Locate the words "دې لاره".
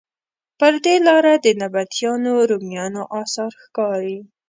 0.85-1.33